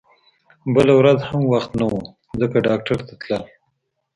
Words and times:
بله 0.73 0.93
ورځ 0.99 1.19
هم 1.29 1.41
وخت 1.53 1.71
نه 1.79 1.85
و 1.91 1.93
ځکه 2.39 2.57
ډاکټر 2.67 2.97
ته 3.07 3.13
تلل 3.21 3.43